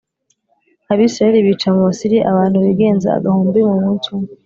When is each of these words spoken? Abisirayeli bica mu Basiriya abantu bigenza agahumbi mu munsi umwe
Abisirayeli 0.91 1.45
bica 1.47 1.69
mu 1.75 1.81
Basiriya 1.87 2.27
abantu 2.31 2.57
bigenza 2.65 3.07
agahumbi 3.17 3.59
mu 3.69 3.75
munsi 3.83 4.05
umwe 4.13 4.31